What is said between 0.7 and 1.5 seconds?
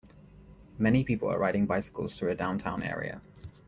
Many people are